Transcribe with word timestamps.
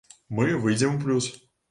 Мы 0.37 0.45
выйдзем 0.63 0.95
у 0.95 0.99
плюс. 1.03 1.29